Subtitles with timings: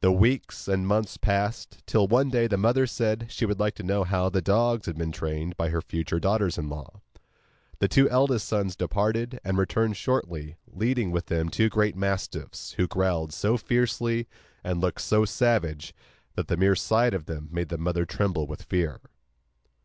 [0.00, 3.86] The weeks and months passed, till one day the mother said she would like to
[3.86, 7.00] see how the dogs had been trained by her future daughters in law.
[7.78, 12.88] The two eldest sons departed, and returned shortly, leading with them two great mastiffs, who
[12.88, 14.26] growled so fiercely,
[14.64, 15.94] and looked so savage,
[16.34, 19.00] that the mere sight of them made the mother tremble with fear.